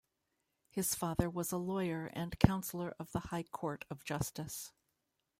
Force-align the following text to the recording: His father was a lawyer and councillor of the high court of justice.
His 0.71 0.95
father 0.95 1.29
was 1.29 1.51
a 1.51 1.59
lawyer 1.59 2.07
and 2.13 2.39
councillor 2.39 2.95
of 2.97 3.11
the 3.11 3.19
high 3.29 3.43
court 3.43 3.85
of 3.91 4.03
justice. 4.03 4.71